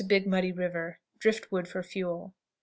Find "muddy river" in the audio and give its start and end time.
0.25-0.97